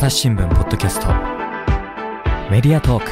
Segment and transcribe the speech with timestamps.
[0.00, 1.08] 朝日新聞ポッドキャスト。
[2.50, 3.10] メディアトーク。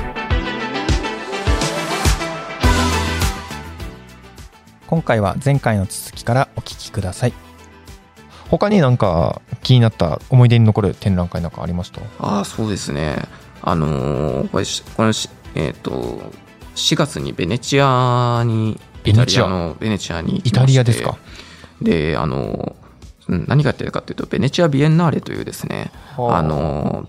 [4.87, 7.33] 今回は前回の続きからお聞きください。
[8.51, 12.01] 他になんか気になった思い出に残る展覧会なんかありました？
[12.19, 13.17] ああそうですね。
[13.63, 15.05] あのーこれしこ
[15.55, 16.23] えっ、と
[16.75, 19.47] 4月にベネチアにベネチア。
[19.49, 21.19] のベネチアに行イタリアですか？
[21.83, 22.75] であの
[23.29, 26.43] うん何がやってるかというとベネチア・ビエンナーレというですねあ。
[26.43, 27.09] の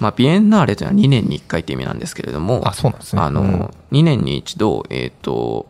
[0.00, 3.22] まあビエンナーレというのは2年に1回って意味なんですけれどもあそうなんですね。
[3.22, 3.60] あの、うん。
[3.92, 5.66] 2年に一度えっ、と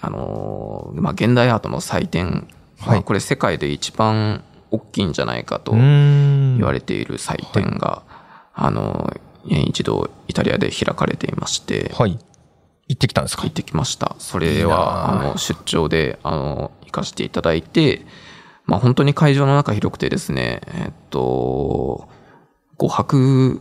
[0.00, 2.46] あのまあ現代アートの祭典、
[2.80, 8.02] まあはいこれ世界で一番大きいんじゃないかと言われている祭典が、
[8.54, 9.12] あの
[9.44, 12.18] 年一度イタリアで開かれていまして、はい。
[12.88, 13.44] 行ってきたんですか？
[13.44, 14.16] 行ってきました。
[14.18, 15.20] それいいなはあ。
[15.20, 18.04] あの出張であの行かせていただいて、
[18.70, 22.08] まあ、本当に会場の中広くてですねえっと
[22.78, 23.60] 5泊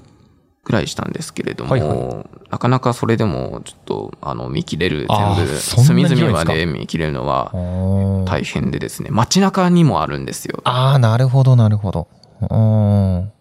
[0.63, 9.09] ぐらいしたんですけれども、はいはなかなかそれでもちょっとあの見切れる全部隅々まで見切れるのは大大変でですね。
[9.11, 10.61] 街中にもあるんですよ。
[10.63, 12.07] ああなるほどなるほど。
[12.41, 13.31] うーん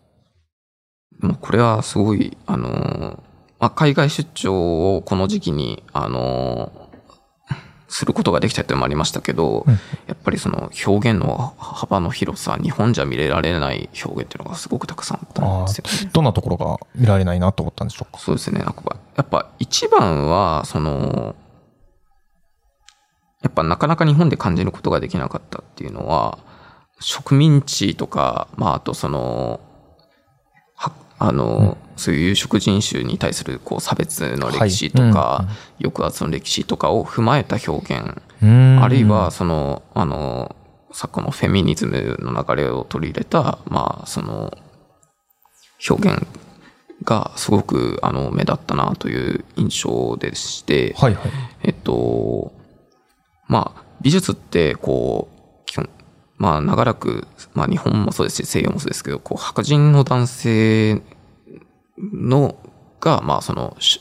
[1.20, 3.18] もうこれはすごい、あのー
[3.60, 6.87] まあ、海外出張をこの時期に、あのー
[7.88, 16.10] することができたっていうのもありましたけど、うんやっぱりその表現の幅の広さ、日本じゃ見れられない表現っていうのがすごくたくさんあったんあですよね。
[16.10, 18.18] ーどんなところが見られないなと思ったんでしょうか？
[18.18, 18.60] そうですね。
[18.60, 18.82] なんか
[19.16, 21.34] やっぱ一番は、その、
[23.42, 26.38] やっぱなかなか日本で感じることができなかったっていうのは、
[27.00, 29.67] 植民地とか、まああとその、は
[31.18, 35.48] あの、そういう有色人種に対するこう差別の歴史とか、
[35.82, 38.22] 抑圧の歴史とかを踏まえた表現、
[38.80, 40.54] あるいはその、あの、
[40.92, 44.56] 昨今のフェミニズムの流れを取り入れた、まあその、
[45.88, 46.26] 表現
[47.04, 51.30] がすごくあの目立ったなという印象でして、はいはい。
[51.64, 52.52] えっと、
[53.48, 55.37] まあ、美術って、こう、
[56.38, 61.02] まあ、長らく、まあ、日本もそうですし、西洋もそうですけど、こう、白人の男性
[61.98, 62.56] の、
[63.00, 64.00] が、まあ、その、主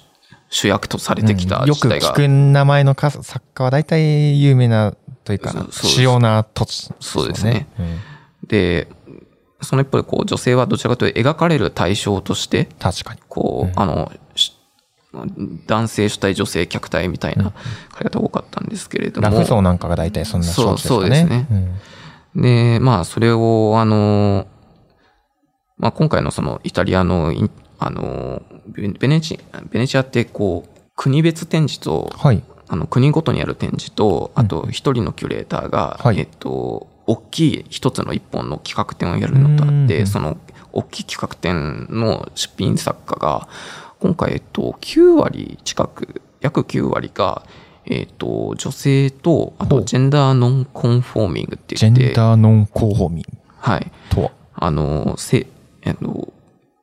[0.49, 1.67] 主役とされてきたうん。
[1.67, 4.95] よく聞く名前のか作家は大体有名な
[5.25, 7.67] というか主要な土地、そうですね。
[7.77, 7.99] うん
[8.47, 8.87] で、
[9.61, 13.19] その一方で、こう、女性はどちらかというと描かれる対象として、確かに。
[13.27, 13.79] こう、うん。
[13.79, 14.53] あの、し
[15.65, 17.51] 男性主体、女性客体みたいな
[17.91, 20.77] 書き方が多かったんですけれども、ラフ層なんかが大体そんなですかね。
[20.77, 21.47] そうですね。
[21.51, 21.75] うん
[22.37, 24.47] で、まあ、それを、あの、
[25.77, 27.33] まあ、今回のそのイタリアの
[27.79, 29.39] あの、ベベネチ、
[29.69, 32.43] ベネチアってこう、国別展示と、はい。
[32.69, 36.19] あの、国ごとにある展示と、あと一人のキュレーターが、はい。
[36.19, 40.37] えっと、大きい一つの一本の企画展をやるのとあっうて、んその
[40.73, 43.47] 大きい企画展の出品作家が、
[43.99, 47.43] 今回、えっと、9割近く、約9割が、
[47.89, 53.23] えっと、女性と、あと、ジェンダーノンコンフォーミングってジェン言って、ダーノンコーホミン
[53.59, 53.91] はい。
[54.09, 54.31] とは？
[54.55, 55.47] あの、せ、
[55.85, 56.33] あの、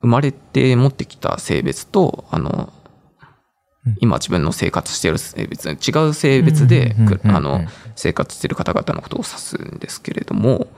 [0.01, 2.73] 生まれて持ってきた性別と、あの
[3.87, 6.95] うん、今自分の生活している性別、違う性別で
[7.25, 7.61] あの、
[7.97, 10.69] 生活している方々のことを指すんですけれども、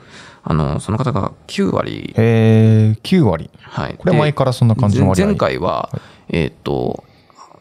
[0.42, 3.50] あの、その方が9割、えー、9割。
[3.60, 3.96] はい。
[3.96, 5.26] これ前からそんな感じの割合。
[5.26, 5.90] 前前回は、
[6.28, 7.04] えっ、と、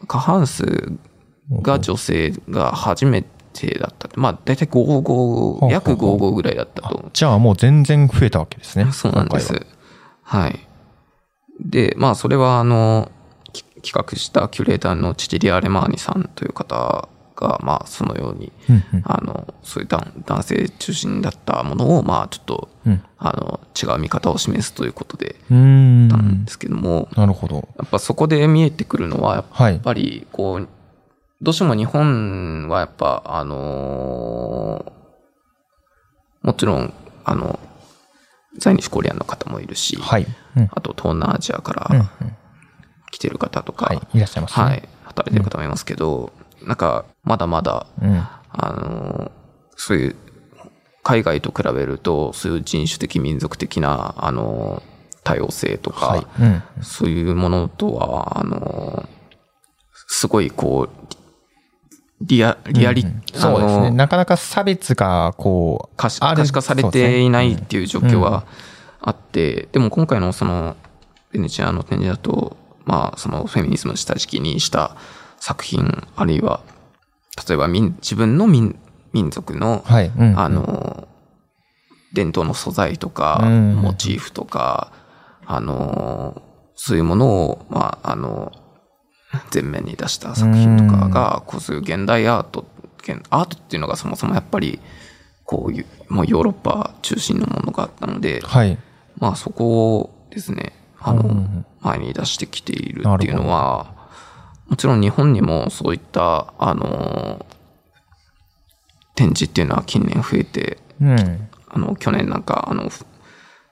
[0.06, 0.92] 過半数
[1.50, 4.08] が女性が初めてだった。
[4.16, 5.70] まあ、大体ほうほ55、う。
[5.70, 8.90] 約55ぐらいだったとじゃあもう全然増えたわけですね。
[8.92, 9.52] そうなんです。
[10.22, 10.48] は。
[10.48, 10.58] い。
[11.60, 13.10] で、まあ、それは、あの、
[13.52, 19.02] き企画したキュレーターのチチリア・レマーニさんという方が、まあ、そのように、うんうん。
[19.06, 23.02] あの、そういう男男性中心だったものを、まあ、ちょっと、うん。
[23.18, 26.44] あの、違う見方を示すということで、なん。
[26.44, 27.68] ですけども、なるほど。
[27.78, 29.78] やっぱそこで見えてくるのは、やっはい。
[29.80, 30.68] ぱり、こう、
[31.46, 34.96] どうしても日本はやっぱ、あのー
[36.42, 36.92] もちろん、
[37.24, 37.60] あの、
[38.58, 40.26] 在日コリアンの方もいるし、はい。
[40.56, 40.68] うん。
[40.72, 42.36] あと東南アジアかうんうらん。
[43.12, 44.00] 来てる方とか、はい。
[44.14, 44.64] いらっしゃいますね。
[44.64, 46.32] はい、働いてる方もいますけど、
[46.62, 48.16] なんか、まだまだ、うん。
[48.16, 49.30] あの、
[49.76, 50.16] そういう、
[51.04, 54.82] 海外と比べると、そういう人種的、民族的な、あの、
[55.22, 56.26] 多様性とか、はい。
[56.40, 56.62] うん。
[56.82, 59.08] そういうものとは、あの、
[60.08, 61.16] すごいこう、
[62.20, 63.90] リア、リアリ、うんそうですね。
[63.90, 68.46] なかなか差別が、こう、可視化されていないっていう状況は
[69.00, 70.76] あって、でも今回のその、
[71.32, 74.96] ベネチアの展示だと、まあ、そのフェミニズムを下敷きにした
[75.38, 76.60] 作品、あるいは、
[77.46, 78.78] 例えば民自分の民
[79.12, 80.12] 民族の、はい。
[80.14, 80.38] うん。
[80.38, 81.08] あ、の、
[82.12, 84.92] 伝統の素材とか、うんモチーフとか、
[85.46, 86.42] あの、
[86.74, 88.52] そういうものを、まあ、あの、
[89.52, 92.66] 前面に出した作品とかが、こうそういう現代アート、
[92.98, 94.80] 現アートっていうのがそもそもやっぱり、
[95.44, 98.78] こういう、もうヨーロッパ中心のものがあったので、はい。
[99.18, 103.94] まあそこをですね、あの、うん前に出してきているっていうのは、
[104.68, 107.46] もちろん日本にもそういった、あの、
[109.14, 111.48] 展示っていうのは近年増えて、うん。
[111.68, 112.90] あの、去年なんか、あの、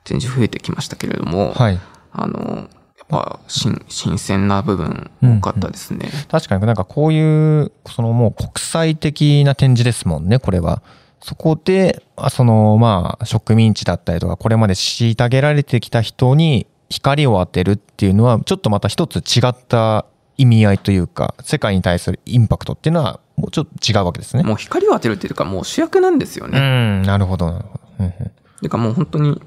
[0.05, 1.79] 展示増えてきましたけれども、はい。
[2.13, 2.69] あの、
[3.09, 6.09] ぱ新、新鮮な部分多かったですね。
[6.29, 10.81] 確かになんかこういう、そのもう国際的な展示ですもんね、これは。
[11.21, 20.05] そこで、あそのまあ植民地だったりとか、これまで虐げられてきた人に光を当てるっていうのは、ちょっとまた一つ違った
[20.37, 24.43] 意味合いというか、世界に対するインパクトっていうのは、もうちょっと違うわけですね。
[24.43, 26.59] もう光を当てるっていうか、もう主役なんですようね。
[26.59, 27.83] ん、なるほど、なるほど。
[27.99, 28.31] うんうん
[28.61, 29.41] てかもう本当に、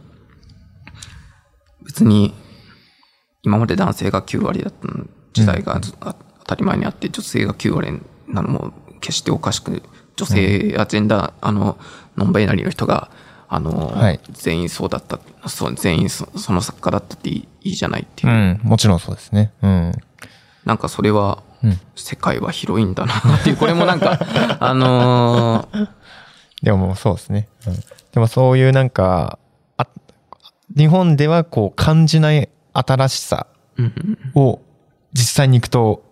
[1.84, 2.34] 別に、
[3.49, 4.89] 今まで男性が9割だった
[5.33, 6.15] 時代が当
[6.45, 7.99] たり前にあって、女性が9割
[8.29, 9.83] なのも決しておかしく、
[10.17, 11.79] 女性やジェンダー、あの、
[12.19, 13.11] ノンバイナリーの人が、
[13.49, 15.19] あの、はい全員そうだった、
[15.49, 18.33] そう、全員そその作家だったっていいじゃないっていう。
[18.33, 19.53] うん、もちろんそうですね。
[19.62, 19.93] うん。
[20.67, 24.21] なんかそれは、うん世界は広いんだなっていう、これもなんか、
[24.61, 25.89] あのー
[26.62, 27.49] でももうそうですね。
[27.67, 27.75] うん、
[28.12, 29.39] でもそういうなんか、
[29.77, 29.87] あ
[30.77, 32.49] 日本ではこう感じない
[32.86, 33.46] 新しさ
[33.76, 34.60] うんを
[35.12, 36.02] 実際に行くと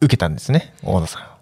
[0.00, 1.36] 受けたんですね、大野さんは。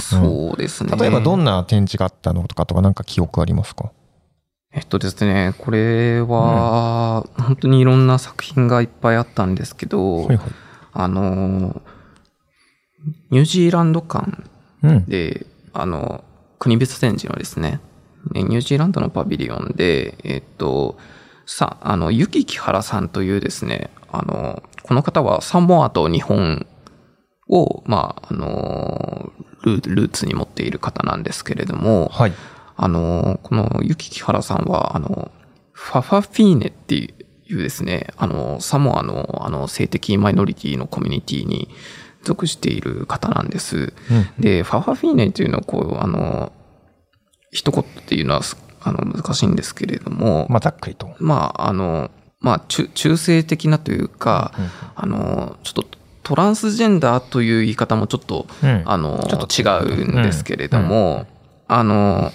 [0.00, 0.96] そうですね。
[0.96, 3.90] 例えばどんな展示があったのとかとかなんか記憶ありますか？
[4.70, 10.38] えっとですね、これは、本当にいろんな作品がいっぱいあったんですけど、はいはい。
[10.92, 11.80] あの、
[13.30, 14.30] ニュージーランド館
[14.82, 15.04] うん。
[15.06, 16.22] で、あの、
[16.58, 17.80] 国別展示のですね、
[18.32, 20.98] ねニュージーランドのパビリオンで、えっと、
[21.50, 26.66] さ、あの、ゆききはらさんというですね、あの、この方はサモアと日本
[27.48, 32.32] を、まあ、あの、ルールーツに持っている方なんですけれども、はい。
[32.76, 35.30] あの、このゆききはらさんは、あの、
[35.72, 41.70] ファファフィーネっていうですね、あの、サモアの、あの、性的マイノリティのコミュニティに
[42.24, 43.94] 属している方なんです。
[44.10, 44.42] うん。
[44.42, 46.52] で、ファファフィーネっていうのは、こう、あの、
[47.52, 51.14] 一言っていうのは、すあの、難しいんですけれども、まあ、ざっくりと。
[51.18, 52.10] まあ、あの、
[52.40, 54.70] まあ、中、中性的なというか、うん。
[54.94, 55.84] あの、ちょっと
[56.22, 58.82] トランスジェンダーという言い方もちょっと、うん。
[58.84, 59.48] あの、ちょっと。
[59.48, 59.64] 違
[60.04, 61.26] うんですけれども、
[61.66, 62.32] あの、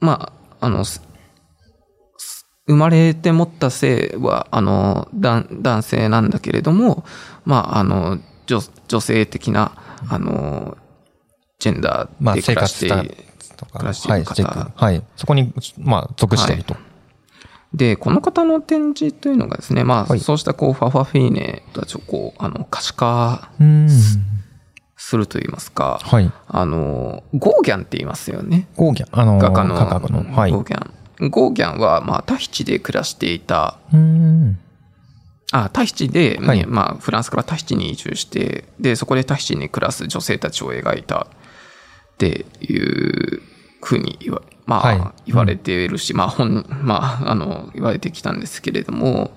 [0.00, 0.84] まあ、あの、
[2.68, 7.04] 生まれて持った性は、あの、男男性なんだけれども、
[7.44, 9.72] まあ、あの、女女性的な、
[10.08, 10.76] あの、
[11.58, 13.25] ジェンダまあ、ーで生暮らして、
[13.56, 13.78] とか。
[13.78, 15.02] 暮らしていはい、る方していくはい。
[15.16, 16.76] そこに、まあ、属していると。
[17.74, 23.88] で、この方の展示というのがですね、まあ、はいそうしたこう、ファファフィーネたちをこう、あの、可視化うん。
[24.96, 26.32] すると言いますか、はい。
[26.48, 28.68] あの、ゴーギャンって言いますよね。
[28.76, 29.20] ゴーギャン。
[29.20, 29.74] あのー、画家の。
[29.74, 30.34] 画家の。
[30.34, 30.50] はい。
[30.50, 31.30] ゴーギャン。
[31.30, 34.58] ゴーギャンは、まあ、タヒチで暮らしていた、うん。
[35.52, 41.26] あ、タヒチで、ねはいまあ、フランスからタヒチに移住して、で、そこでタヒチに暮らす女性たちを描いた
[42.16, 43.42] っていう
[43.82, 49.36] ふうに言わ、まあ、はい言われているし、まあ、本、まあ、あの、言われてきたんですけれども、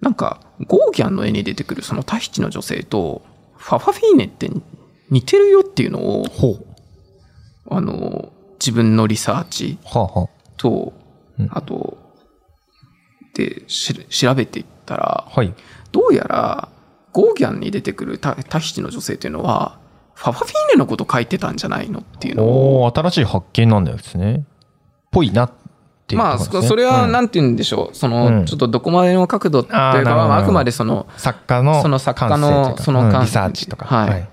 [0.00, 3.22] なんか、ゴーギャンの絵に出てくるそのタヒチの女性と、
[3.56, 4.50] ファファフィーネって
[5.10, 6.26] 似てるよっていうのを。
[7.70, 10.92] あの、自分のリサーチはあ、はと
[11.38, 11.96] うん、あと、
[13.34, 15.54] で、し調べていったらあ。、はい。
[15.92, 16.68] どうやら、
[17.12, 19.78] ゴーギャンに出てくるタタヒチの女性というのは、
[20.22, 24.44] ファファフィーネのこと書いてたんじゃないのっていうのを、おー新しい発見なんですね。
[25.10, 25.52] ぽいなっ
[26.06, 27.12] ていうまあ、そそれは、うん。
[27.12, 28.44] なんて言うんでしょう、その、うん。
[28.46, 30.28] ちょっとどこまでの角度っていうか、あーなるほど。
[30.28, 33.86] まああくまでその、作家のその作家のその感うんリサーチとか。
[33.86, 34.20] はい。
[34.20, 34.24] っ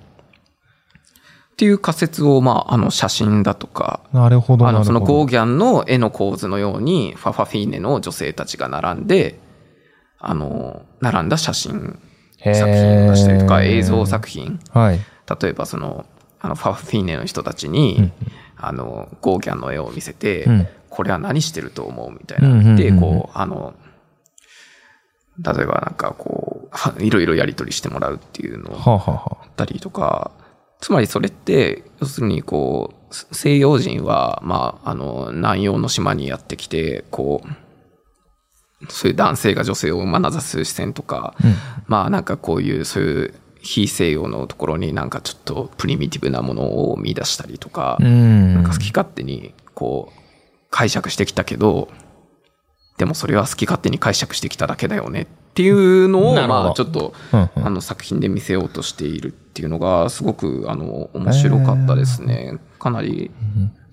[1.58, 4.67] ていう仮説を、まあ、あの、写真だとか、なるほど。
[4.67, 9.39] あの、そのゴーギャンの絵の構図のように、ファファフィーネの女性たちが並んで、
[10.19, 12.00] あの、並んだ写真
[12.43, 14.60] 作品を出したりとか、映像作品。
[14.72, 15.00] はい。
[15.41, 16.05] 例えばその、
[16.39, 18.12] あの、ファフィーネの人たちに、うん。
[18.57, 20.67] あの、ゴーギャンの絵を見せて、うん。
[20.89, 22.75] これは何してると思うみたいな。
[22.75, 23.74] で、こう、あの、
[25.41, 30.31] 例えばなんかこうは、 いろいろやり取りしてもらうっていうのをはあ、ったりとか、
[30.81, 41.55] つまりそれって、要するにこう、西洋人は、まあ、あの、南洋の島にやってきて、こう、そういう男性が女性を眼差す視線とか、あ、うん。
[41.88, 48.54] まあなんかこういう、そういう非西洋のところになんかちょっとプリミティブなものを見出したりとか、うん。
[48.56, 50.20] なんか好き勝手にこう
[50.70, 51.89] 解釈してきたけど、
[52.98, 62.60] でもそれは好き勝手に解釈してきただけだよねっていうのを、まあちょっと、うんうんあの作品で見せようとしているっていうのが、すごく、あの、面白かったですね。
[62.78, 63.32] かなり、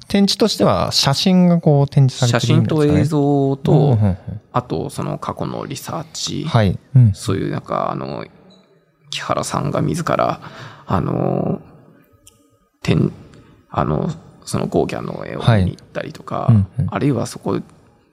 [0.08, 2.84] 展示としては写真がこう展示され写てるんですかね？
[2.84, 4.16] 真と映像うんとうんうん、
[4.52, 6.78] あと、その過去のリサーチ、はい。
[6.94, 8.24] うんそういうなんか、あの、
[9.10, 10.40] 木原さんが自ら、
[10.86, 11.60] あの、
[12.82, 13.12] 展、
[13.70, 14.10] あの、
[14.44, 16.88] そのゴーギャンの絵を見に行ったりとか、はいうんうん。
[16.90, 17.60] あるいはそこ、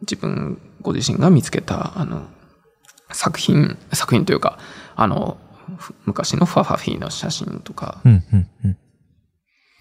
[0.02, 2.28] 自分ご自身が見つけた、あの、
[3.12, 4.58] 作品、作品というか、
[4.96, 5.38] あの、
[5.78, 8.78] ふ昔のファファフィーの写真とか、うんうんうん。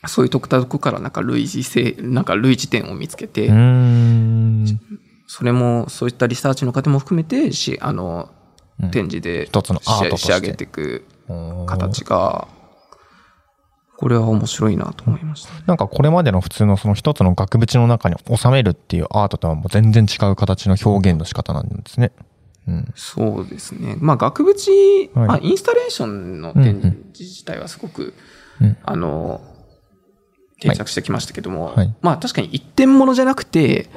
[0.06, 3.48] そういうとこからなんか類似性、なんか類似点を見つけて。
[5.26, 8.41] それもそういったリサーチの方も含めて、し、あの、うん
[8.90, 11.04] 展示で一つの仕上げていく
[11.66, 12.48] 形が、
[13.96, 15.50] これは面白いなと思いました。
[15.66, 22.10] なんかこれまでの普通のその一つの額縁の中に収めるっていうアートとはもう全然違う形の表現の仕方なんですね。
[22.66, 22.92] うん。
[22.96, 23.96] そうですね。
[24.00, 26.80] まあ、額縁、はいまあ、インスタレーションの展
[27.14, 28.14] 示自体はすごく、
[28.60, 29.40] うんあの、
[30.60, 33.88] 定着してきましたけども、はいまあ、確かに一点物じゃなくて、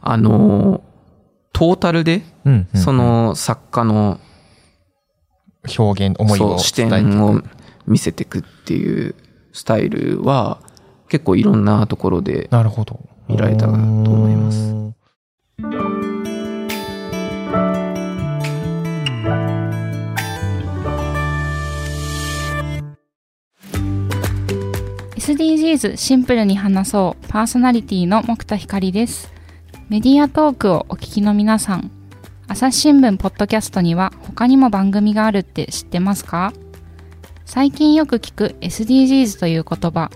[0.00, 0.82] あの、
[1.54, 2.80] トータルで、うん、うん。
[2.80, 4.20] その作家の、
[5.78, 7.42] 表現、思いを視伝えていく点を
[7.86, 9.14] 見せていくっていう
[9.52, 10.60] スタイルは、
[11.08, 13.00] 結構いろんなところで、なるほど。
[13.28, 14.74] 見られたと思います。
[25.16, 29.32] SDGs シンプルに話そうパーソナリティの木田光です
[29.90, 31.90] メディアトークをお聞きの皆さん
[32.48, 36.54] 朝日新聞ポッドキャストには他にも番組があるって知ってますか？
[37.44, 40.10] 最近よく聞く SDGs という言葉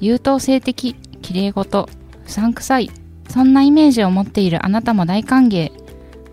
[0.00, 1.88] 優等生的綺麗事
[2.26, 2.90] うさんくさい
[3.28, 5.70] そんなイメージを持っているあなたも大歓迎。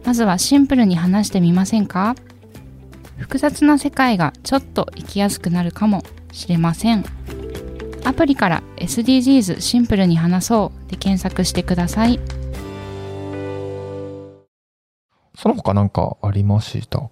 [0.03, 2.15] まずはシンプルに話してみませんか？
[3.17, 7.05] 複雑な世界がちょっと生きやすくなるかもしれません。
[8.03, 12.19] アプリから SDGs シンプルに話そうで検索してください。
[15.37, 17.09] その他なんかありましたか？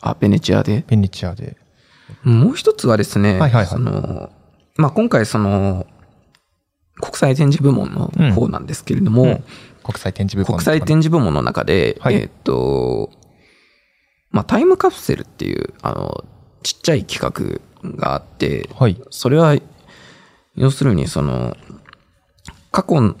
[0.00, 0.84] あ、ベネチアで？
[0.86, 1.56] ベネチアで。
[2.22, 4.30] もう一つはですね、はいはいはいその、
[4.76, 5.86] まあ、今回その、
[7.00, 9.44] 国際展示部門の方なんですけれども、うん
[9.84, 13.10] 国際展示部門国際展示部門の中で、はいえーっと、
[14.30, 16.24] まあ、タイムカプセルっていう、あの、
[16.62, 19.00] ちっちゃい企画があって、はい。
[19.08, 19.56] それは、
[20.56, 21.56] 要するにその、
[22.70, 23.16] 過去、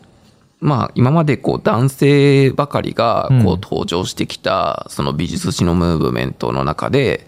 [0.60, 7.26] まあ今までこう男性ばかりがこううん登場してきたその美術史のムーブメントの中で、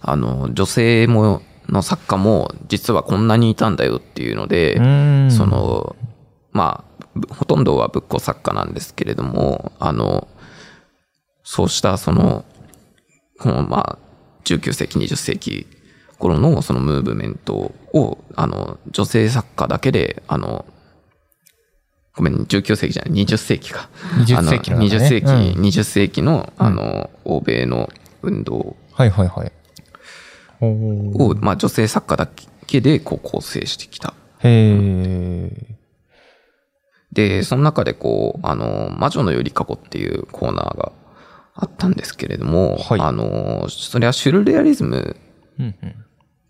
[0.00, 4.76] あの女性も、の作家も実はこんなにいたんだよっていうので、
[5.30, 5.94] そ、の、
[6.50, 10.28] まあ、ぶほとんどは仏教作家なんですけれども、あの、
[11.44, 12.44] そうしたその、
[13.38, 13.98] このまあ、
[14.44, 15.66] 19世紀、20世紀
[16.18, 20.64] 頃のそのムーブメントを、あの、女性作家だけで、あの、
[22.14, 23.88] ごめん、19世紀じゃない、20世紀か。
[24.18, 27.90] 20世紀のね20世紀、うん20世紀の、あの、欧米の
[28.22, 29.52] 運動はいはいはい。
[30.60, 32.28] を、まあ、女性作家だ
[32.66, 34.14] けで、こう、構成してきた。
[34.40, 35.76] へえ。
[37.12, 40.92] で、その中でこう、あの、魔女のよりかごっていうコーナーが
[41.54, 45.16] あったんですけれども、はいあの、それはシュルレアリズム。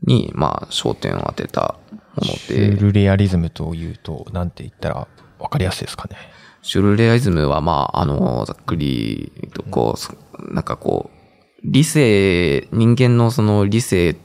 [0.04, 5.08] に、まあ、焦点を当てたものシュで、ルレアリズムというと、なんて言ったら
[5.42, 6.16] わかりやすいですかね。
[6.62, 14.16] シュルレアリズムは、まあ、あの、ざっくりと、こうそ、なんかこう、理性、人間のその理性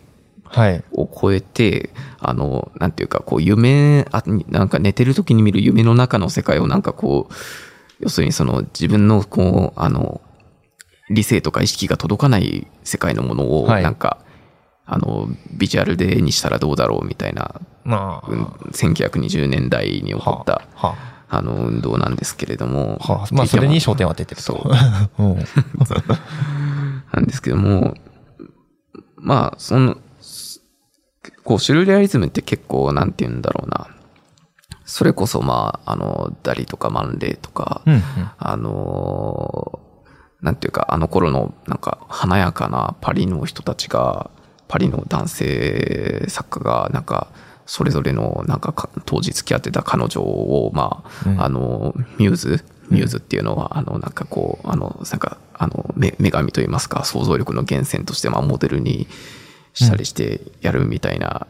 [0.50, 0.83] はい。
[0.93, 7.33] を超えて、あの、なんていうか、こう、夢、あなんか寝てる時に見る夢の中の世界をなんかこう、
[8.00, 10.21] 要するにその自分のこう、あの、
[11.09, 14.19] 理性とか意識が届かない世界のものを、はいなんか、
[14.88, 20.96] あの、ビジュアルでにしたらどうだろうみたいな、まあ、うん1920年代に起こった、は
[21.29, 24.53] あの、運動なんですけれども、あ、はあ、まあ、それに焦点を当ててると。
[24.53, 24.72] そ
[25.20, 25.38] う うん。
[27.12, 27.96] なんですけども、
[29.17, 29.98] まあ、その、
[31.44, 33.88] こう、シュルレアリズムって結構、なんて言うんだろうな。
[34.86, 38.01] それこそ、まあ、あの、ダリとかマンレーとか、うんうん。
[38.38, 39.79] あの、
[40.41, 44.29] なんていうか、あの頃の、なんか、華やかなパリの人たちが、
[44.67, 47.27] パリの男性作家が、なんか、
[47.65, 51.41] それぞれの、なんかか、当時付き合ってた彼女を、まあ、うん。
[51.41, 59.07] あの、ミューズミューズっていうのは、あの、なんかこう、あの、なんか、あの、女女神といいますか、想像力の源泉として、まあ、モデルに
[59.74, 61.47] したりしてやるみたいな、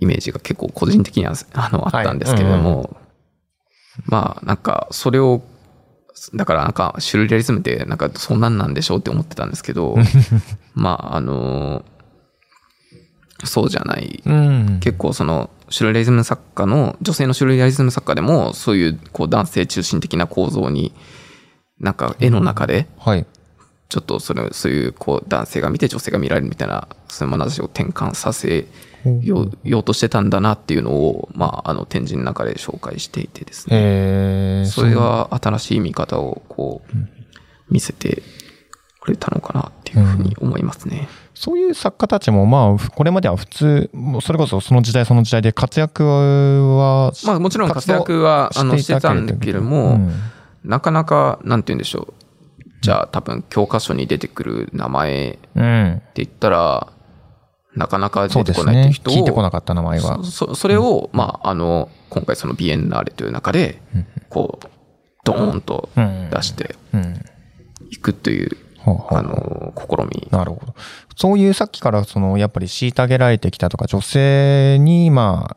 [0.00, 2.96] イメージが結構個人的には、あの、あったんですけれども、
[4.06, 5.42] まあ、なんか、それを、
[6.34, 9.96] だからなんか、シュルレアリズムってなんかそんなんなんでしょうって思ってたんですけど、
[10.74, 11.84] まあ、あの、
[13.44, 14.22] そうじゃない。
[14.24, 14.78] うん。
[14.80, 20.92] 結構その、シュルレアリズム作家の、女性のシュルレアリズム作家でも、そういうこう男性中心的な構造に、
[21.80, 23.26] なんか絵の中で、はい。
[23.88, 28.66] ちょっとそれ、そういうこう男性が見て女性が見られるみたいな、そういう眼差しを転換させ
[29.22, 34.64] ようようとしてたんだなっていうのを、まあ、あの展示の中で紹介していてですね。
[34.66, 36.96] それが新しい見方をこう、
[37.70, 38.22] 見せて
[39.00, 41.08] くれたのかなっていうふうに思いますね。
[41.34, 50.12] そういう作家たちも、まあ、これまでは普通、もうそれこそその時代その時代で活躍は、まあもちろん活躍はあのしてたんだけれども、うん
[50.64, 52.14] なかなか、なんて言うんでしょう。
[52.82, 56.02] じゃあ多分教科書に出てくる名前ってうん。
[56.14, 56.92] 言ったら、
[57.74, 58.92] なかなか出てこないって。
[58.92, 60.22] 人を、聞いてこなかった名前は。
[60.24, 63.80] そそそれを、まあ、あの、今回そのビエンナーレという中で、
[64.28, 64.66] こう、
[65.24, 67.24] ドーンとうん出してうん。
[67.90, 70.28] いくというあの、試み。
[70.30, 70.74] なるほど。
[71.16, 75.56] そういうさっきからそのやっぱり虐げられてきたとか女性にま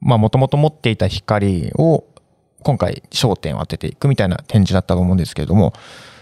[0.00, 2.04] まあもともと持っていた光を
[2.62, 5.72] 今回焦点を当てていくみたいな展示だったと思うんですけれども、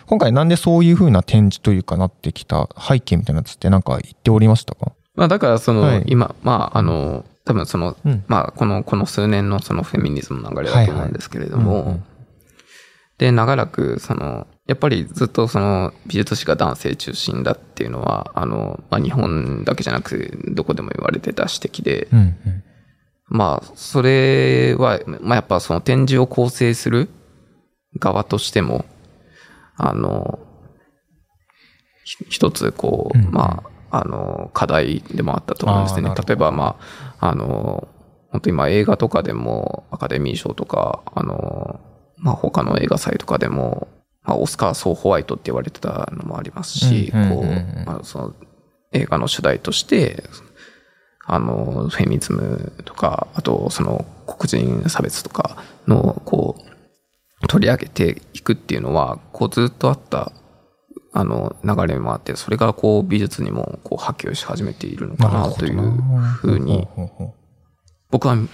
[0.07, 4.93] 今回なんでそういう風な展示というかなってきた背景みたいなやつってなんか言っておりましたか？
[5.15, 6.05] まあ、だからその、はい。
[6.07, 8.25] 今、まあ、あの、多分その、うん。
[8.29, 12.01] まあ、この、この数年のそのフェミニズムの流れだと思うんですけれども、
[13.19, 22.37] で、長らく、その、やっぱりずっとその美術史が男性中心だっていうのは、あの、まあ、日本だけじゃなく、どこでも言われてた指摘で、うんうん。
[23.27, 27.09] まあ、それは、まあ、やっぱその展示を構成する
[27.99, 28.85] 側としても、
[29.77, 30.39] あの、
[32.05, 36.09] ひ一つ、こう、うんまあ、あの、課題でもあったと思うんですね。
[36.15, 36.77] 例えば、ま
[37.19, 37.89] あ、あの、
[38.33, 41.81] 本当今映画とかでもアカデミー賞とか、あの、
[42.17, 43.89] まあ他の映画祭とかでも、
[44.25, 48.35] まあオスカー・ソー・ホワイトって言われてたのもありますし、こうまあその
[48.93, 50.23] 映画の主題として、
[51.25, 56.57] あの、フェミニズムとか、あとその黒人差別とかの、こ
[57.43, 60.33] う、取り上げていくっていうのは、こうずっとあった、
[61.13, 65.81] あの、流れもあって、それがこう美術にもこう波及し始めているのかなという
[66.41, 66.89] ふうに
[68.11, 68.49] 僕は思っ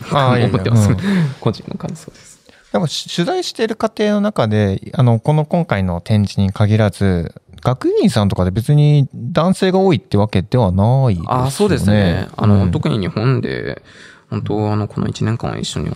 [0.62, 0.96] てます、うん。
[1.40, 2.37] 個人の感想です。
[2.72, 11.26] でもし取材している過程の中で、あの、この今回の展示に限らず、学芸員さんとかで別に男性が多いってわけではないですよね。
[11.28, 12.28] ああ、そうですね。
[12.36, 12.70] あの、うん。
[12.70, 13.82] 特に日本で、
[14.30, 15.90] 本当あの、この1年間一緒に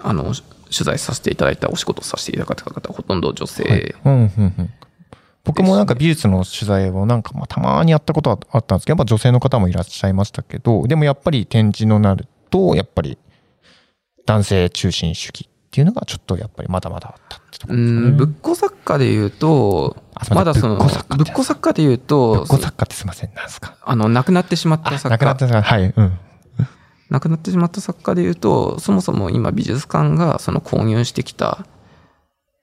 [0.00, 3.94] あの、取材させていただいた、お仕事させていただいた方、ほとんど女性、はい。
[4.04, 4.70] うんうんうん。
[5.44, 13.18] 僕もなんか美術の取材をなんかまあたまにやったことはあったんですけど、やっぱ女性の方もいらっしゃいましたけど、でもやっぱり展示のなると、やっぱり
[14.24, 18.08] 男性中心主義っていうのがちょっとやっぱりまだまだあったってとこうろですかね。
[18.10, 19.96] ん、ぶっこ作家で言うと
[20.34, 23.78] まだその、ぶっこ作家で言うぶとっ、こ作家ってすいません、なんですか。
[23.82, 26.18] あの、亡くなってしまっあた、作亡くなって家、たはい、うん。
[27.08, 31.64] 亡くなってしまった作家で言うと、そもそも今美術館がその購入してきた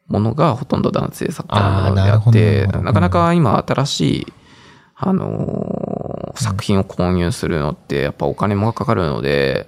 [0.08, 4.28] ものがほとんど男性作家のものであって、るほどなかなか今新しい、
[4.96, 9.68] あのー作品を購入するのってやっぱお金もかかるので、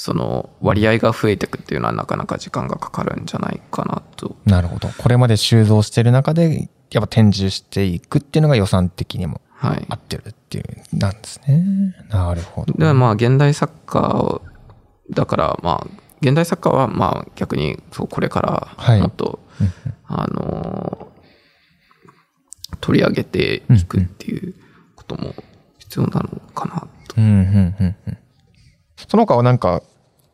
[0.00, 4.34] その割合が増えていくっていうのはなかなか時間がかかるんじゃないかなと。
[4.46, 4.88] なるほど。
[4.88, 9.96] これまで収蔵してる中で、やっぱ展示していくっていうのが予算的にもはい合。
[9.96, 10.64] ってるっていう、
[10.96, 11.94] なんですね。
[12.08, 12.72] なるほど。
[12.72, 14.40] で、まあ現代作家を
[15.10, 15.86] だからまあ、
[16.22, 19.38] 現代作家はまあ逆にそうこれからはいもっと、
[20.06, 21.10] あのー
[22.80, 24.54] 取り上げていくっていう
[24.96, 25.34] ことも
[25.78, 27.16] 必要なのかなと。
[27.18, 28.18] うん、うん、うん、うん。
[28.96, 29.82] その他はなんか、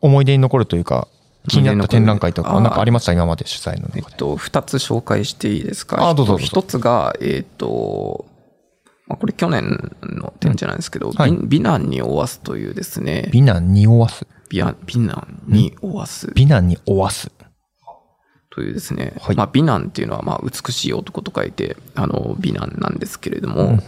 [0.06, 1.08] 思い出に残るというか、
[1.48, 3.12] 気になった展覧会とか、なんかありました？
[3.12, 4.04] 今まで取材の中で。
[4.08, 6.08] えっと、二つ紹介していいですか？
[6.08, 6.44] あどうぞどうぞ。
[6.46, 8.26] 一つが、えっと、
[9.06, 11.30] まあ、これ去年の展示なんですけど、はい。
[11.30, 14.26] 美美男におわすというですね、美男におわす？
[14.48, 16.32] 美男美男におわす。
[16.34, 17.30] 美男におわす。
[18.50, 19.36] というですね、はい。
[19.36, 23.78] まあ美男っていうのはまあ美しい男と書いて、あの美男なんですけれども、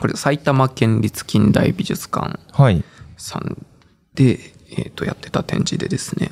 [0.00, 2.84] これ埼玉県立近代美術館はい。
[3.16, 3.66] さん
[4.14, 4.38] で、
[4.76, 6.30] えっ、と、やってた展示でですね、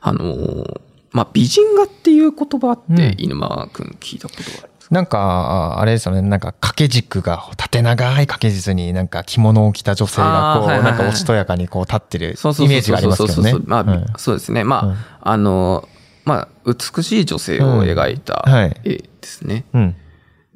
[0.00, 0.80] あのー
[1.16, 6.20] まあ、美人画っていう言葉って、犬間くん聞いたことがありますなんか、あれですよね。
[6.20, 13.50] なんか掛け軸が、縦長い掛け軸になんか着物を着た女性がこう、はいはいはいなんかおしとやかにこう立ってるイメージがありますけどね。
[13.50, 14.64] そうそうそうまあ、うんそうですね。
[14.64, 15.88] まあ、うんあの、
[16.26, 19.64] まあ、美しい女性を描いたうんはい絵ですね。
[19.72, 19.96] うん。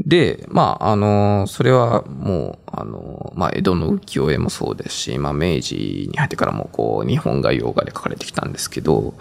[0.06, 9.14] で、まあ、あの、それはもう、あの、まあ、江戸の浮世絵もそうですし、まあ、明治に入ってからも、こう、日本画、洋画で描かれてきたんですけど、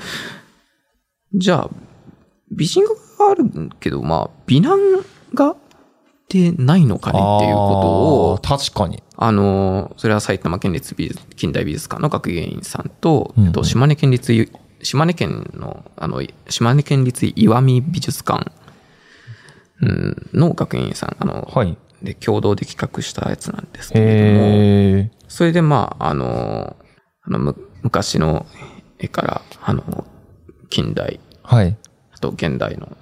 [1.33, 1.69] じゃあ、
[2.51, 3.43] 美人画がある
[3.79, 4.79] けど、まあ、美男
[5.33, 5.57] 画っ
[6.29, 9.03] てないのかねっていうことを確かに。
[9.17, 14.49] あの、それは埼玉県立美術近代美術館の学芸員さんと、うんと島根県立ゆ、
[14.81, 18.51] 島根県の、あの、島根県立岩見美術館
[19.81, 21.77] うんの学芸員さん、あの、はい。
[22.01, 25.09] で、共同で企画したやつなんですけれども。
[25.27, 26.75] それでまあ、あの、
[27.21, 28.45] あのむ昔の
[28.97, 30.05] 絵から、あの、
[30.69, 31.77] 近代、はい。
[32.11, 32.97] あと現代の、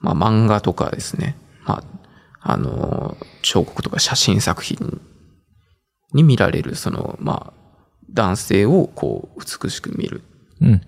[0.00, 1.82] まあ漫画とかですね、ま
[2.40, 5.00] あ、あの、彫刻とか写真作品
[6.12, 7.52] に見られる、その、まあ、
[8.10, 10.22] 男性をこう、美しく見る。
[10.60, 10.80] うんうん。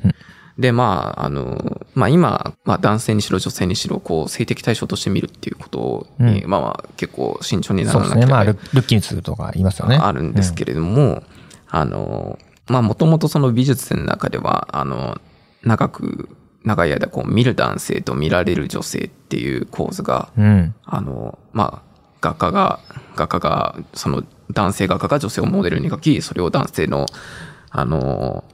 [0.59, 8.23] で、まあ、あの、まあ今、まあ男性にしろ女性にしろ、こう、性的対象として見るっていうことに、うんまあまあ結構慎重になそうですね。
[8.23, 9.97] らなければまあ、ルルッキンスとか言いますよね。
[9.97, 11.23] あるんですけれども、
[11.69, 12.39] あの、
[12.69, 15.21] まあ、もともとその美術の中では、あの、
[15.63, 16.29] 長く、
[16.65, 20.45] 長い間こう見る男性と見られる女性っていう構図が、うん。
[20.45, 20.75] うん。
[20.85, 21.87] あの、まあ、
[22.21, 22.81] 画家が、
[23.15, 27.07] 画家が、その男性画家が女性をモデルに描き、それを男性の、
[27.71, 28.45] あの、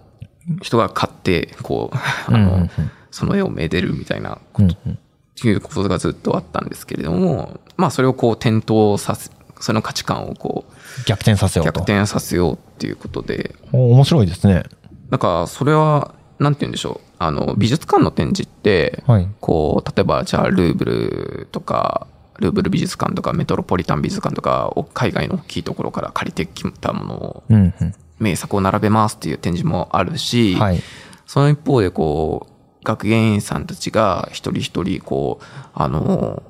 [0.61, 1.97] 人が買って、こう、
[2.33, 2.69] あの、
[3.11, 4.99] その絵をめでるみたいなうんうん
[5.33, 11.81] っていうことがずっとあったんですけれども、まあそれをこう転倒させ、その価値観をこう逆転させようと。
[11.81, 14.63] 逆転させようっていうことで、お面白いですね。
[15.11, 17.07] なんかそれは、なんて言うんでしょう。
[17.19, 19.29] あの、美術館の展示って、はい。
[19.41, 22.07] こう、例えばじゃあルーブルとか、
[22.39, 27.95] ルーブル美術館とかメトロポリタン美術館とかを海外の大きいところから借りてきたものを、うんうん。
[28.19, 30.81] 名作を並べますっていう展示もあるし、はい。
[31.27, 35.45] その一方でこう、学芸員さんたちが一人一人こう、
[35.75, 36.43] あの、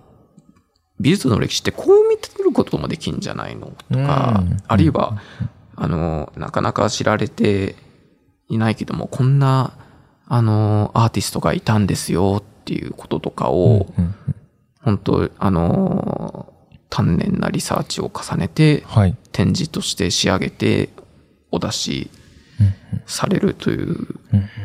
[1.01, 5.21] 美術の歴史ってこう見てることもできんじゃないのとかうん、あるいは、
[5.77, 7.75] あの、なかなか知られて
[8.49, 9.77] いないけども、こんな、
[10.27, 14.15] あの、アーティストがいたんですよっていうこととかを、うんうん
[14.83, 16.53] 本当あの、
[16.91, 19.17] 丹念なリサーチを重ねて、はい。
[19.31, 20.91] 展示として仕上げて
[21.53, 22.11] お出し
[23.07, 23.97] されるという、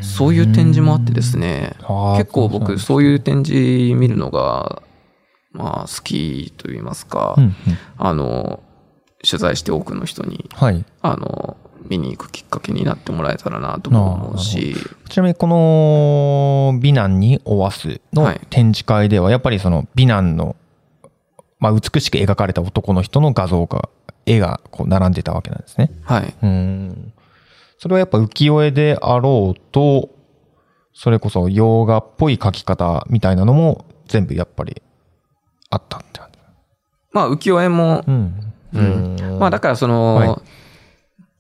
[0.02, 1.76] そういう展示もあってですね、
[2.18, 4.82] 結構僕そういう展示見るのが、
[5.52, 7.36] まあ好きと言いますか、
[7.98, 8.64] あの、
[9.28, 10.86] 取材して多くの人に、はい。
[11.02, 11.58] あの、
[11.90, 14.76] 見に行くきっかけになってもらえたらなとも思うし、
[15.10, 18.42] ちなみにこの美男におわすのはい。
[18.50, 20.56] 展示会ではやっぱりその美男の、
[21.60, 23.90] まあ、美しく描かれた男の人の画像が
[24.26, 25.92] 絵がこう並んでたわけなんですね。
[26.04, 26.36] はい。
[26.44, 27.14] うん。
[27.80, 30.10] それはやっぱ浮世絵であろうと
[30.94, 34.82] それこそ洋画っぽい描き方みたいなのも全部やっぱり
[35.70, 36.40] あったって感じ。
[37.12, 38.54] まあ浮世絵も、うん。
[38.74, 40.42] うんまあだからその、はい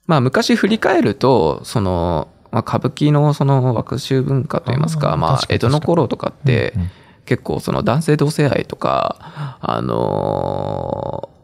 [0.07, 6.91] まあ昔振り返ると、その、まあ歌舞伎のその枠集文化といいますか、まあ江戸の頃とかってうんうん
[7.27, 11.37] 結構その男性同性愛とか、あのー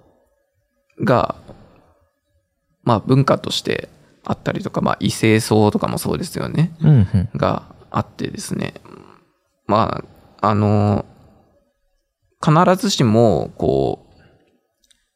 [1.03, 1.35] が、
[2.83, 3.89] まあ文化として
[4.23, 6.75] あったりとか、まあ異性層とかもそうですよね。
[6.81, 7.29] うんうん。
[7.35, 8.73] があってですね。
[9.67, 10.03] ま
[10.41, 11.05] あ、あの、
[12.43, 14.13] 必ずしも、こう、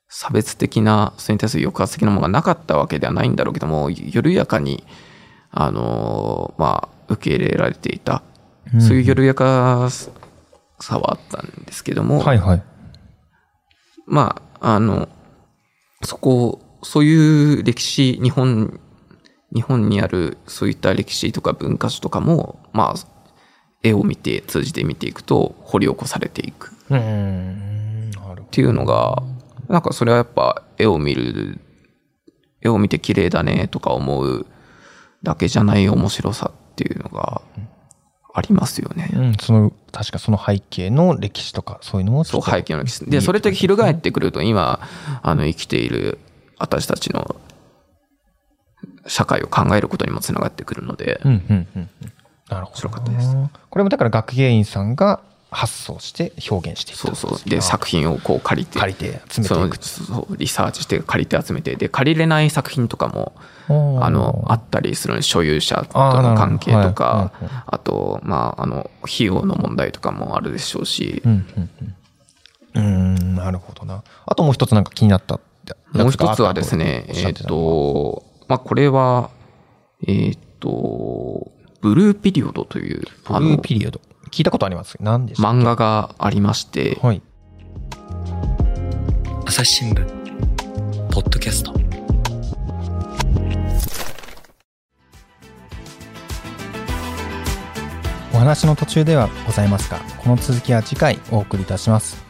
[0.10, 4.86] 差別的な、それに対する抑圧的なものがなかったわけではないんだろうけども、緩やかに、
[5.52, 8.24] あの、まあ、受け入れられていた、
[8.80, 9.90] そういう緩やか
[10.80, 12.64] さはあったんですけども、はいはい。
[14.06, 15.10] まあ、あの、
[16.04, 18.80] そこ、そういう歴史、日本、
[19.54, 23.18] 日本にあるそういった歴史とか文化史とかも、まあ、
[23.84, 29.24] 絵を見て、通じて見ていくと掘り起こされていくっていうのが、
[29.68, 31.60] なんかそれはやっぱ絵を見る、
[32.62, 34.46] 絵を見て綺麗だねとか思う
[35.24, 37.42] だけじゃない面白さっていうのが
[38.38, 39.10] ありますよね。
[39.12, 39.20] ど。
[39.20, 39.34] うん。
[39.42, 43.04] その、確かその背景の歴史とかそういうのをちそう、背景の歴史。
[43.06, 44.80] で、それって翻ってくると、今、
[45.24, 46.20] あの、生きている
[46.60, 47.36] 私たちの
[49.08, 51.90] 社会を考えることにもつながってくるので、うんうんうんうん。
[52.48, 53.50] なるほど。
[53.72, 55.20] これもだから学芸員さんが
[55.50, 57.50] 発想して表現していったそうそう。
[57.50, 59.84] で、作品をこう借りて、借りて集めそのていく。
[59.84, 63.34] そうリサーチして借りて集めて、で、借りれない作品とかも、
[63.68, 67.32] あの、あったりする所有者との関係とはいか
[67.66, 71.22] あと、まあ、あの、費用の問題とかもあるでしょうし。
[71.26, 71.70] う、んうん
[72.76, 73.18] うん。
[73.18, 74.04] うーん、なるほどな。
[74.26, 79.32] あともう一つなんか気になったってやもう一つはですね、えっと、まあ、これは、
[80.08, 81.52] えっと、
[81.82, 84.00] ブルーピリオドという、あのブルー、ピリオド。
[84.32, 84.98] 聞いたことあります？
[85.00, 87.22] 何でした漫画がありまして、はい。
[89.46, 90.17] 朝日新聞
[98.38, 102.24] お話の途中ではございますがこの続きは次回お送りいたします。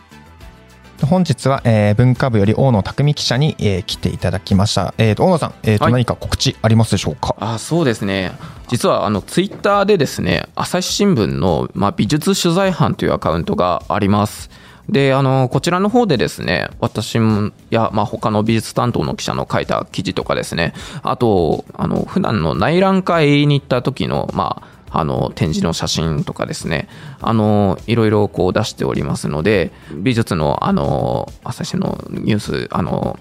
[1.05, 5.93] 本日は、えー文化部より大野匠記者に、えー来ていただきました、えーと大野さん、えーとはい。
[5.93, 7.35] 何か告知ありますでしょうか？
[7.41, 8.31] あそうですね。
[8.69, 14.49] 実はあのツイッターでですね朝日新聞の、まあ、美術取材班というアカウントがあります。
[14.87, 20.71] であのこちらの方でですね私もや、まあ、他の美術担当の記者の書いた記事とかですね
[21.03, 26.87] あとあの普段の内覧会に行った時のまああの展示の写真とかですね
[27.21, 33.19] あのいろいろこう出しておりますので美術のあの朝日のニュースあの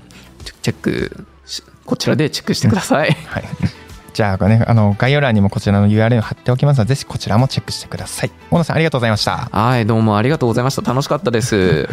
[0.63, 3.13] チェックしこちらでチェックしてください。
[3.13, 3.45] はい。
[4.13, 8.31] じゃあね、あの、概要欄にもこちらの URL を貼っておきますので、ぜひこちらもチェックしてください。
[8.51, 9.51] 大野さん、ありがとうございました。
[9.53, 10.83] はい、どうもありがとうございました。
[10.83, 11.87] 楽しかったです。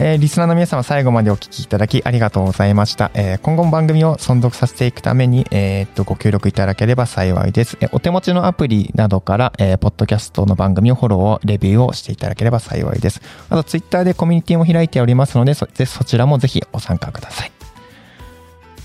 [0.00, 3.10] えーリスナーの皆様、最後までお聞きいただきありがとうございました。
[3.14, 7.76] えー今後も番組を存続させていくために、えーっと、ご協力いただければ幸いです。
[7.80, 13.20] えお手持ちのアプリなどから、えーポッドキャストの番組をフォローを、レビューをしていただければ幸いです。
[13.50, 17.52] あと、ツイッターでコミュニティも開いておりますので、そぜそちらもぜひご参加ください。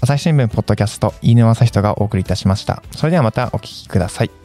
[0.02, 2.82] 朝日新聞ポッドキャスト、飯沼朝人がお送りいたしました。
[2.92, 4.43] それではまたお聞きください。